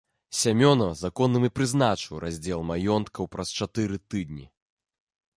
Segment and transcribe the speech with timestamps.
[0.41, 4.45] Сямёна законным і прызначыў раздзел маёнткаў праз чатыры тыдні.